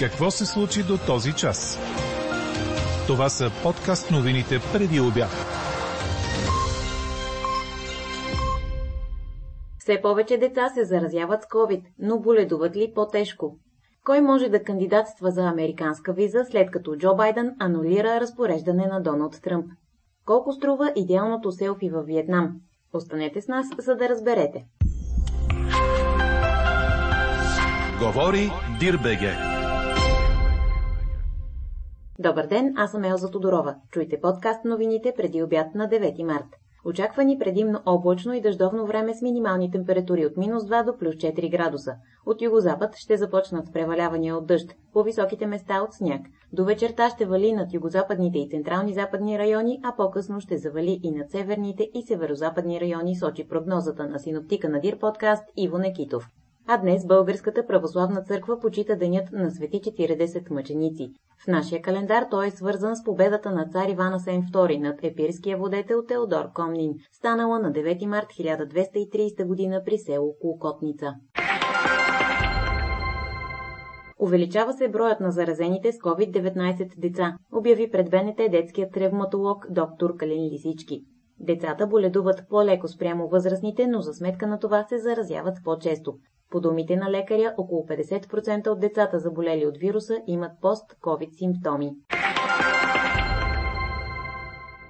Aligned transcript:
Какво 0.00 0.30
се 0.30 0.46
случи 0.46 0.82
до 0.82 0.98
този 1.06 1.32
час? 1.32 1.78
Това 3.06 3.28
са 3.28 3.50
подкаст 3.62 4.10
новините 4.10 4.60
преди 4.72 5.00
обяд. 5.00 5.30
Все 9.78 10.02
повече 10.02 10.38
деца 10.38 10.68
се 10.68 10.84
заразяват 10.84 11.42
с 11.42 11.46
COVID, 11.46 11.82
но 11.98 12.18
боледуват 12.18 12.76
ли 12.76 12.92
по-тежко? 12.94 13.56
Кой 14.04 14.20
може 14.20 14.48
да 14.48 14.62
кандидатства 14.62 15.30
за 15.30 15.42
американска 15.42 16.12
виза, 16.12 16.44
след 16.50 16.70
като 16.70 16.96
Джо 16.96 17.14
Байден 17.14 17.54
анулира 17.58 18.20
разпореждане 18.20 18.86
на 18.86 19.02
Доналд 19.02 19.42
Тръмп? 19.42 19.66
Колко 20.24 20.52
струва 20.52 20.92
идеалното 20.96 21.52
селфи 21.52 21.90
във 21.90 22.06
Виетнам? 22.06 22.52
Останете 22.92 23.40
с 23.40 23.48
нас, 23.48 23.66
за 23.78 23.96
да 23.96 24.08
разберете. 24.08 24.66
Говори 28.02 28.50
Дирбеге. 28.80 29.59
Добър 32.22 32.46
ден, 32.46 32.74
аз 32.76 32.90
съм 32.90 33.04
Елза 33.04 33.30
Тодорова. 33.30 33.74
Чуйте 33.90 34.20
подкаст 34.20 34.64
новините 34.64 35.12
преди 35.16 35.42
обяд 35.42 35.74
на 35.74 35.88
9 35.88 36.22
март. 36.22 36.46
Очаква 36.84 37.24
ни 37.24 37.38
предимно 37.38 37.80
облачно 37.86 38.34
и 38.34 38.40
дъждовно 38.40 38.86
време 38.86 39.14
с 39.14 39.22
минимални 39.22 39.70
температури 39.70 40.26
от 40.26 40.36
минус 40.36 40.62
2 40.62 40.84
до 40.84 40.98
плюс 40.98 41.14
4 41.14 41.50
градуса. 41.50 41.94
От 42.26 42.42
югозапад 42.42 42.96
ще 42.96 43.16
започнат 43.16 43.72
превалявания 43.72 44.36
от 44.36 44.46
дъжд, 44.46 44.74
по 44.92 45.02
високите 45.02 45.46
места 45.46 45.82
от 45.82 45.94
сняг. 45.94 46.20
До 46.52 46.64
вечерта 46.64 47.10
ще 47.10 47.26
вали 47.26 47.52
над 47.52 47.74
югозападните 47.74 48.38
и 48.38 48.48
централни 48.50 48.94
западни 48.94 49.38
райони, 49.38 49.80
а 49.82 49.96
по-късно 49.96 50.40
ще 50.40 50.58
завали 50.58 51.00
и 51.02 51.10
над 51.10 51.30
северните 51.30 51.90
и 51.94 52.02
северозападни 52.02 52.80
райони, 52.80 53.16
сочи 53.16 53.48
прогнозата 53.48 54.08
на 54.08 54.18
синоптика 54.18 54.68
на 54.68 54.80
Дир 54.80 54.98
подкаст 54.98 55.44
Иво 55.56 55.78
Некитов. 55.78 56.30
А 56.72 56.78
днес 56.78 57.06
Българската 57.06 57.66
православна 57.66 58.22
църква 58.22 58.60
почита 58.60 58.96
денят 58.96 59.32
на 59.32 59.50
свети 59.50 59.80
40 59.80 60.50
мъченици. 60.50 61.12
В 61.44 61.46
нашия 61.46 61.82
календар 61.82 62.26
той 62.30 62.46
е 62.46 62.50
свързан 62.50 62.96
с 62.96 63.04
победата 63.04 63.50
на 63.50 63.68
цар 63.68 63.88
Иван 63.88 64.14
Асен 64.14 64.42
II 64.42 64.78
над 64.78 64.98
епирския 65.02 65.58
водетел 65.58 66.02
Теодор 66.08 66.52
Комнин, 66.54 66.94
станала 67.12 67.58
на 67.58 67.72
9 67.72 68.06
март 68.06 68.26
1230 68.26 69.70
г. 69.70 69.82
при 69.84 69.98
село 69.98 70.34
Кулкотница. 70.40 71.14
Увеличава 74.18 74.72
се 74.72 74.88
броят 74.88 75.20
на 75.20 75.30
заразените 75.30 75.92
с 75.92 75.96
COVID-19 75.96 76.98
деца, 76.98 77.36
обяви 77.52 77.90
пред 77.90 78.10
БНТ 78.10 78.50
детският 78.50 78.92
травматолог 78.92 79.66
доктор 79.70 80.16
Калин 80.16 80.52
Лисички. 80.52 81.04
Децата 81.40 81.86
боледуват 81.86 82.42
по-леко 82.48 82.88
спрямо 82.88 83.28
възрастните, 83.28 83.86
но 83.86 84.00
за 84.00 84.14
сметка 84.14 84.46
на 84.46 84.58
това 84.58 84.84
се 84.88 84.98
заразяват 84.98 85.58
по-често. 85.64 86.14
По 86.50 86.60
думите 86.60 86.96
на 86.96 87.10
лекаря, 87.10 87.54
около 87.58 87.86
50% 87.86 88.68
от 88.68 88.80
децата 88.80 89.18
заболели 89.18 89.66
от 89.66 89.78
вируса 89.78 90.22
имат 90.26 90.52
пост-ковид 90.60 91.30
симптоми. 91.38 91.96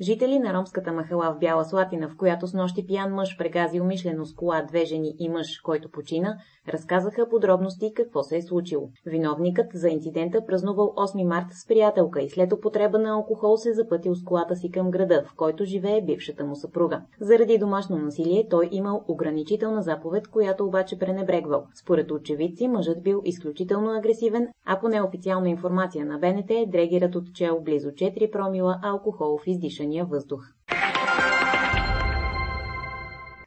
Жители 0.00 0.38
на 0.38 0.54
ромската 0.54 0.92
махала 0.92 1.34
в 1.34 1.38
Бяла 1.38 1.64
Слатина, 1.64 2.08
в 2.08 2.16
която 2.16 2.46
с 2.46 2.54
нощи 2.54 2.86
пиян 2.86 3.14
мъж 3.14 3.36
прегази 3.38 3.80
умишлено 3.80 4.26
с 4.26 4.34
кола 4.34 4.62
две 4.62 4.84
жени 4.84 5.14
и 5.18 5.28
мъж, 5.28 5.60
който 5.64 5.90
почина, 5.90 6.36
разказаха 6.68 7.28
подробности 7.28 7.92
какво 7.94 8.22
се 8.22 8.36
е 8.36 8.42
случило. 8.42 8.88
Виновникът 9.06 9.66
за 9.74 9.88
инцидента 9.88 10.40
празнувал 10.46 10.86
8 10.96 11.24
март 11.24 11.46
с 11.50 11.66
приятелка 11.66 12.22
и 12.22 12.30
след 12.30 12.52
употреба 12.52 12.98
на 12.98 13.10
алкохол 13.10 13.56
се 13.56 13.72
запътил 13.72 14.14
с 14.14 14.24
колата 14.24 14.56
си 14.56 14.70
към 14.70 14.90
града, 14.90 15.24
в 15.26 15.36
който 15.36 15.64
живее 15.64 16.02
бившата 16.02 16.44
му 16.44 16.56
съпруга. 16.56 17.02
Заради 17.20 17.58
домашно 17.58 17.96
насилие 17.96 18.46
той 18.50 18.68
имал 18.72 19.04
ограничителна 19.08 19.82
заповед, 19.82 20.28
която 20.28 20.64
обаче 20.64 20.98
пренебрегвал. 20.98 21.66
Според 21.74 22.10
очевидци, 22.10 22.68
мъжът 22.68 23.02
бил 23.02 23.22
изключително 23.24 23.90
агресивен, 23.90 24.48
а 24.66 24.80
по 24.80 24.88
неофициална 24.88 25.48
информация 25.48 26.06
на 26.06 26.18
БНТ, 26.18 26.70
дрегерът 26.70 27.14
отчел 27.14 27.60
близо 27.60 27.88
4 27.88 28.30
промила 28.30 28.78
алкохол 28.82 29.38
в 29.38 29.46
тишине 29.86 30.04
воздух. 30.04 30.55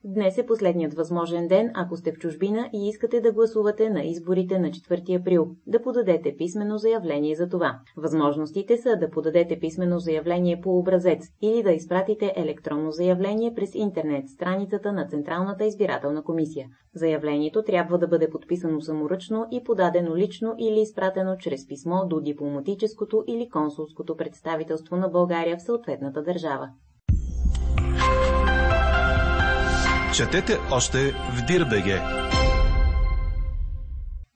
Днес 0.04 0.38
е 0.38 0.46
последният 0.46 0.94
възможен 0.94 1.48
ден, 1.48 1.72
ако 1.74 1.98
сте 1.98 2.12
в 2.12 2.18
чужбина 2.18 2.70
и 2.74 2.88
искате 2.88 3.22
да 3.22 3.32
гласувате 3.32 3.90
на 3.90 4.04
изборите 4.04 4.60
на 4.60 4.68
4 4.68 5.22
април, 5.22 5.48
да 5.68 5.82
подадете 5.82 6.36
писмено 6.38 6.78
заявление 6.78 7.36
за 7.36 7.50
това. 7.50 7.80
Възможностите 7.98 8.78
са 8.78 8.96
да 8.96 9.10
подадете 9.10 9.60
писмено 9.60 10.00
заявление 10.00 10.62
по 10.62 10.80
образец 10.80 11.28
или 11.42 11.64
да 11.64 11.72
изпратите 11.72 12.34
електронно 12.36 12.92
заявление 12.92 13.54
през 13.54 13.76
интернет 13.76 14.30
страницата 14.30 14.94
на 14.94 15.08
Централната 15.08 15.66
избирателна 15.66 16.24
комисия. 16.24 16.68
Заявлението 16.94 17.64
трябва 17.64 17.98
да 17.98 18.08
бъде 18.08 18.30
подписано 18.30 18.82
саморъчно 18.82 19.46
и 19.52 19.64
подадено 19.64 20.16
лично 20.16 20.56
или 20.58 20.80
изпратено 20.80 21.38
чрез 21.38 21.68
писмо 21.68 22.06
до 22.06 22.22
дипломатическото 22.22 23.24
или 23.28 23.50
консулското 23.50 24.18
представителство 24.18 24.96
на 24.96 25.08
България 25.08 25.58
в 25.58 25.64
съответната 25.64 26.24
държава. 26.24 26.70
Четете 30.16 30.54
още 30.72 30.98
в 31.12 31.46
Дирбеге. 31.48 32.00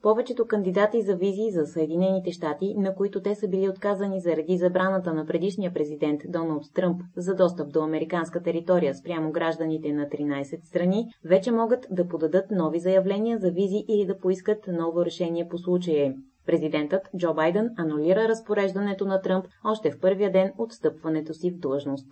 Повечето 0.01 0.45
кандидати 0.47 1.01
за 1.01 1.15
визи 1.15 1.51
за 1.51 1.65
Съединените 1.65 2.31
щати, 2.31 2.73
на 2.77 2.95
които 2.95 3.21
те 3.21 3.35
са 3.35 3.47
били 3.47 3.69
отказани 3.69 4.21
заради 4.21 4.57
забраната 4.57 5.13
на 5.13 5.25
предишния 5.25 5.73
президент 5.73 6.21
Доналд 6.27 6.63
Тръмп 6.73 7.01
за 7.17 7.35
достъп 7.35 7.73
до 7.73 7.81
американска 7.81 8.43
територия 8.43 8.95
спрямо 8.95 9.31
гражданите 9.31 9.93
на 9.93 10.05
13 10.05 10.67
страни, 10.67 11.05
вече 11.25 11.51
могат 11.51 11.87
да 11.91 12.07
подадат 12.07 12.45
нови 12.51 12.79
заявления 12.79 13.37
за 13.37 13.51
визи 13.51 13.85
или 13.89 14.05
да 14.05 14.17
поискат 14.17 14.67
ново 14.67 15.05
решение 15.05 15.47
по 15.49 15.57
случая 15.57 16.05
им. 16.05 16.13
Президентът 16.45 17.01
Джо 17.17 17.33
Байден 17.33 17.69
анулира 17.77 18.27
разпореждането 18.27 19.05
на 19.05 19.21
Тръмп 19.21 19.45
още 19.65 19.91
в 19.91 19.99
първия 19.99 20.31
ден 20.31 20.51
от 20.57 20.71
стъпването 20.71 21.33
си 21.33 21.51
в 21.51 21.59
длъжност 21.59 22.07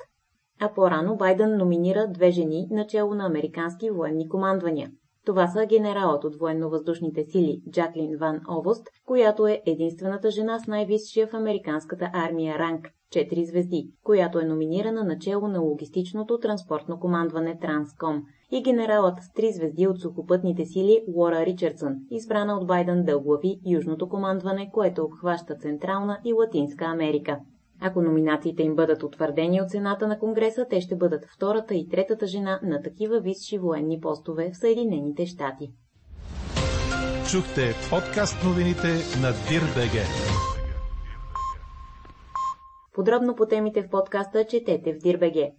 а 0.62 0.74
по-рано 0.74 1.16
Байден 1.16 1.58
номинира 1.58 2.08
две 2.08 2.32
жени 2.32 2.68
начало 2.72 3.16
на 3.16 3.26
американски 3.26 3.92
военни 3.92 4.30
командвания. 4.30 4.92
Това 5.26 5.48
са 5.48 5.66
генералът 5.66 6.24
от 6.24 6.36
военно-въздушните 6.36 7.26
сили 7.26 7.62
Джаклин 7.72 8.18
Ван 8.18 8.42
Овост, 8.58 8.88
която 9.06 9.48
е 9.48 9.62
единствената 9.66 10.32
жена 10.32 10.60
с 10.60 10.68
най-висшия 10.68 11.28
в 11.28 11.34
американската 11.34 12.10
армия 12.14 12.60
ранг– 12.60 12.90
4 13.14 13.44
звезди, 13.44 13.92
която 14.04 14.40
е 14.40 14.46
номинирана 14.46 15.04
начало 15.04 15.48
на 15.48 15.60
логистичното 15.60 16.40
транспортно 16.40 17.00
командване 17.00 17.60
Транском, 17.60 18.24
и 18.52 18.62
генералът 18.64 19.16
с 19.20 19.42
3 19.42 19.52
звезди 19.52 19.88
от 19.88 20.00
сухопътните 20.00 20.66
сили 20.66 21.04
Лора 21.16 21.46
Ричардсън, 21.46 21.96
избрана 22.12 22.58
от 22.58 22.68
Байден 22.68 23.04
да 23.04 23.18
оглави 23.18 23.60
Южното 23.66 24.10
командване, 24.10 24.72
което 24.74 25.04
обхваща 25.04 25.56
Централна 25.56 26.20
и 26.26 26.34
Латинска 26.34 26.86
Америка. 26.86 27.40
Ако 27.84 28.02
номинациите 28.02 28.64
им 28.64 28.76
бъдат 28.76 29.04
утвърдени 29.04 29.62
от 29.62 29.70
Сената 29.70 30.08
на 30.08 30.20
Конгреса, 30.20 30.66
те 30.70 30.82
ще 30.82 30.96
бъдат 30.96 31.26
втората 31.26 31.76
и 31.76 31.90
третата 31.90 32.28
жена 32.28 32.60
на 32.64 32.82
такива 32.82 33.20
висши 33.20 33.58
военни 33.58 34.00
постове 34.00 34.52
в 34.54 34.58
Съединените 34.58 35.26
щати. 35.26 35.72
Чухте 37.32 37.74
подкаст 37.90 38.44
новините 38.46 38.88
на 39.22 39.32
Дирбеге. 39.50 40.04
Подробно 42.94 43.36
по 43.36 43.46
темите 43.46 43.84
в 43.84 43.90
подкаста 43.90 44.46
четете 44.46 44.94
в 44.94 44.98
Дирбеге. 44.98 45.52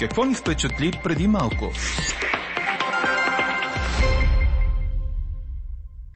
Какво 0.00 0.24
ни 0.24 0.34
впечатли 0.34 0.90
преди 1.04 1.28
малко? 1.28 1.64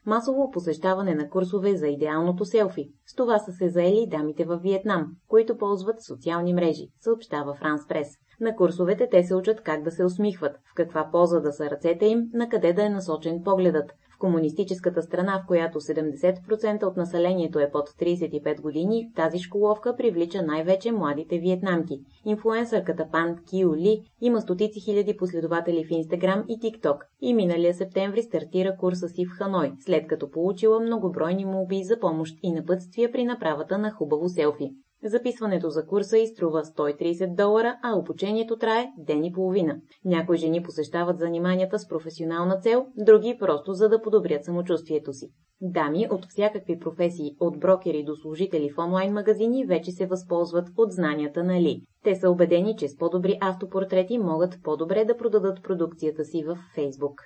Масово 0.09 0.51
посещаване 0.51 1.15
на 1.15 1.31
курсове 1.31 1.77
за 1.77 1.89
идеалното 1.89 2.45
селфи. 2.45 2.91
С 3.07 3.15
това 3.15 3.39
са 3.39 3.53
се 3.53 3.69
заели 3.69 4.07
дамите 4.11 4.45
във 4.45 4.63
Виетнам, 4.63 5.07
които 5.29 5.59
ползват 5.59 6.03
социални 6.03 6.55
мрежи, 6.55 6.89
съобщава 7.01 7.55
Франс 7.55 7.87
Прес. 7.89 8.09
На 8.41 8.57
курсовете 8.57 9.09
те 9.11 9.25
се 9.25 9.35
учат 9.35 9.63
как 9.63 9.83
да 9.83 9.91
се 9.91 10.05
усмихват, 10.05 10.57
в 10.57 10.75
каква 10.75 11.09
поза 11.13 11.41
да 11.41 11.53
са 11.53 11.71
ръцете 11.71 12.07
им, 12.07 12.31
на 12.33 12.49
къде 12.49 12.73
да 12.73 12.85
е 12.85 12.89
насочен 12.89 13.43
погледът, 13.45 13.93
комунистическата 14.19 15.03
страна, 15.03 15.43
в 15.45 15.47
която 15.47 15.81
70% 15.81 16.85
от 16.85 16.97
населението 16.97 17.59
е 17.59 17.71
под 17.71 17.89
35 17.89 18.61
години, 18.61 19.13
тази 19.17 19.39
школовка 19.39 19.97
привлича 19.97 20.43
най-вече 20.43 20.93
младите 20.93 21.39
виетнамки. 21.39 22.01
Инфлуенсърката 22.25 23.09
Пан 23.13 23.37
Кио 23.51 23.77
Ли 23.77 24.01
има 24.21 24.41
стотици 24.41 24.81
хиляди 24.81 25.17
последователи 25.17 25.85
в 25.85 25.91
Инстаграм 25.91 26.45
и 26.49 26.61
ТикТок 26.61 27.05
и 27.21 27.35
миналия 27.35 27.75
септември 27.75 28.23
стартира 28.23 28.77
курса 28.77 29.09
си 29.09 29.27
в 29.27 29.31
Ханой, 29.39 29.73
след 29.81 30.07
като 30.07 30.31
получила 30.31 30.81
многобройни 30.81 31.45
молби 31.45 31.83
за 31.85 32.01
помощ 32.01 32.37
и 32.43 32.53
напътствия 32.53 33.13
при 33.13 33.25
направата 33.25 33.79
на 33.79 33.91
хубаво 33.91 34.29
селфи. 34.29 34.71
Записването 35.05 35.71
за 35.71 35.87
курса 35.87 36.19
изтрува 36.19 36.65
130 36.65 37.35
долара, 37.35 37.79
а 37.83 37.97
обучението 37.97 38.59
трае 38.59 38.87
ден 38.99 39.25
и 39.25 39.33
половина. 39.33 39.77
Някои 40.05 40.37
жени 40.37 40.63
посещават 40.63 41.19
заниманията 41.19 41.79
с 41.79 41.89
професионална 41.89 42.61
цел, 42.61 42.87
други 42.97 43.37
просто 43.41 43.73
за 43.73 43.89
да 43.89 44.03
подобрят 44.03 44.45
самочувствието 44.45 45.13
си. 45.13 45.31
Дами 45.61 46.07
от 46.11 46.27
всякакви 46.29 46.79
професии, 46.79 47.37
от 47.41 47.61
брокери 47.61 48.05
до 48.05 48.17
служители 48.17 48.71
в 48.71 48.79
онлайн 48.79 49.13
магазини, 49.13 49.67
вече 49.67 49.91
се 49.91 50.07
възползват 50.07 50.69
от 50.77 50.93
знанията 50.93 51.45
на 51.45 51.61
Ли. 51.61 51.83
Те 52.05 52.15
са 52.15 52.31
убедени, 52.31 52.77
че 52.77 52.89
с 52.89 52.97
по-добри 52.97 53.39
автопортрети 53.41 54.19
могат 54.19 54.59
по-добре 54.63 55.05
да 55.05 55.17
продадат 55.17 55.63
продукцията 55.63 56.25
си 56.25 56.45
в 56.47 56.59
Фейсбук. 56.75 57.23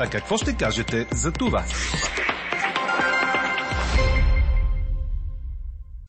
А 0.00 0.10
какво 0.10 0.36
ще 0.36 0.56
кажете 0.56 1.06
за 1.12 1.32
това? 1.32 1.64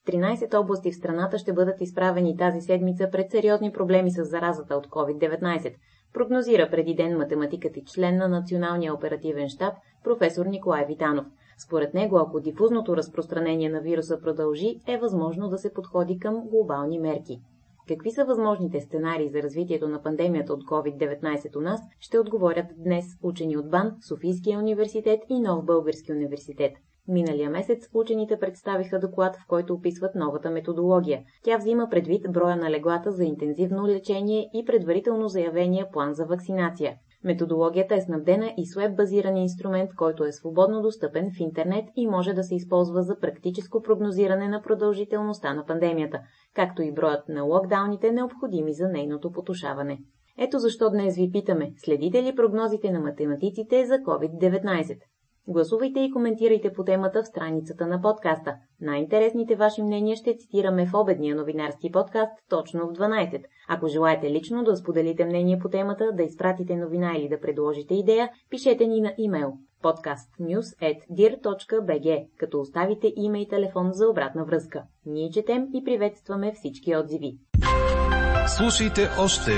13 0.07 0.59
области 0.59 0.91
в 0.91 0.95
страната 0.95 1.37
ще 1.37 1.53
бъдат 1.53 1.81
изправени 1.81 2.37
тази 2.37 2.61
седмица 2.61 3.09
пред 3.11 3.31
сериозни 3.31 3.71
проблеми 3.71 4.11
с 4.11 4.23
заразата 4.23 4.75
от 4.75 4.87
COVID-19, 4.87 5.73
прогнозира 6.13 6.69
преди 6.69 6.95
ден 6.95 7.17
математикът 7.17 7.77
и 7.77 7.85
член 7.85 8.17
на 8.17 8.27
Националния 8.27 8.93
оперативен 8.93 9.49
штаб 9.49 9.73
професор 10.03 10.45
Николай 10.45 10.85
Витанов. 10.85 11.25
Според 11.57 11.93
него, 11.93 12.17
ако 12.17 12.39
дифузното 12.39 12.97
разпространение 12.97 13.69
на 13.69 13.81
вируса 13.81 14.21
продължи, 14.21 14.79
е 14.87 14.97
възможно 14.97 15.49
да 15.49 15.57
се 15.57 15.73
подходи 15.73 16.19
към 16.19 16.47
глобални 16.49 16.99
мерки. 16.99 17.41
Какви 17.87 18.11
са 18.11 18.25
възможните 18.25 18.81
сценарии 18.81 19.29
за 19.29 19.43
развитието 19.43 19.87
на 19.87 20.03
пандемията 20.03 20.53
от 20.53 20.63
COVID-19 20.63 21.57
у 21.57 21.61
нас, 21.61 21.81
ще 21.99 22.19
отговорят 22.19 22.65
днес 22.77 23.05
учени 23.23 23.57
от 23.57 23.69
БАН, 23.69 23.95
Софийския 24.07 24.59
университет 24.59 25.19
и 25.29 25.39
Нов 25.39 25.65
Български 25.65 26.11
университет. 26.11 26.73
Миналия 27.07 27.49
месец 27.49 27.89
учените 27.93 28.39
представиха 28.39 28.99
доклад, 28.99 29.35
в 29.35 29.47
който 29.47 29.73
описват 29.73 30.15
новата 30.15 30.51
методология. 30.51 31.23
Тя 31.43 31.57
взима 31.57 31.87
предвид 31.89 32.31
броя 32.31 32.55
на 32.55 32.71
леглата 32.71 33.11
за 33.11 33.23
интензивно 33.23 33.87
лечение 33.87 34.49
и 34.53 34.65
предварително 34.65 35.27
заявения 35.27 35.91
план 35.91 36.13
за 36.13 36.25
вакцинация. 36.25 36.97
Методологията 37.23 37.95
е 37.95 38.01
снабдена 38.01 38.53
и 38.57 38.65
с 38.65 38.75
веб-базиран 38.75 39.37
инструмент, 39.37 39.89
който 39.95 40.23
е 40.23 40.31
свободно 40.31 40.81
достъпен 40.81 41.31
в 41.37 41.39
интернет 41.39 41.85
и 41.95 42.07
може 42.07 42.33
да 42.33 42.43
се 42.43 42.55
използва 42.55 43.03
за 43.03 43.19
практическо 43.19 43.81
прогнозиране 43.81 44.47
на 44.47 44.61
продължителността 44.61 45.53
на 45.53 45.65
пандемията, 45.65 46.19
както 46.55 46.81
и 46.81 46.93
броят 46.93 47.29
на 47.29 47.43
локдауните, 47.43 48.11
необходими 48.11 48.73
за 48.73 48.87
нейното 48.87 49.31
потушаване. 49.31 49.99
Ето 50.37 50.59
защо 50.59 50.89
днес 50.89 51.15
ви 51.15 51.31
питаме, 51.31 51.73
следите 51.77 52.23
ли 52.23 52.35
прогнозите 52.35 52.91
на 52.91 52.99
математиците 52.99 53.85
за 53.85 53.93
COVID-19? 53.93 54.97
Гласувайте 55.49 55.99
и 55.99 56.11
коментирайте 56.11 56.73
по 56.73 56.83
темата 56.83 57.23
в 57.23 57.27
страницата 57.27 57.87
на 57.87 58.01
подкаста. 58.01 58.55
Най-интересните 58.81 59.55
ваши 59.55 59.83
мнения 59.83 60.15
ще 60.15 60.37
цитираме 60.37 60.85
в 60.85 60.93
обедния 60.93 61.35
новинарски 61.35 61.91
подкаст 61.91 62.31
точно 62.49 62.87
в 62.87 62.93
12. 62.93 63.43
Ако 63.67 63.87
желаете 63.87 64.31
лично 64.31 64.63
да 64.63 64.75
споделите 64.75 65.25
мнение 65.25 65.59
по 65.59 65.69
темата, 65.69 66.11
да 66.13 66.23
изпратите 66.23 66.75
новина 66.75 67.13
или 67.17 67.29
да 67.29 67.39
предложите 67.39 67.95
идея, 67.95 68.29
пишете 68.49 68.87
ни 68.87 69.01
на 69.01 69.13
имейл 69.17 69.53
podcastnews.dir.bg, 69.83 72.27
като 72.37 72.59
оставите 72.59 73.13
име 73.15 73.41
и 73.41 73.47
телефон 73.47 73.89
за 73.91 74.09
обратна 74.09 74.45
връзка. 74.45 74.83
Ние 75.05 75.29
четем 75.29 75.67
и 75.73 75.83
приветстваме 75.83 76.53
всички 76.55 76.95
отзиви. 76.95 77.37
Слушайте 78.57 79.09
още, 79.19 79.51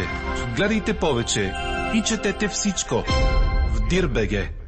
гледайте 0.56 1.00
повече 1.00 1.51
и 1.95 2.03
четете 2.03 2.47
всичко 2.47 2.95
в 2.95 3.88
Дирбеге. 3.89 4.59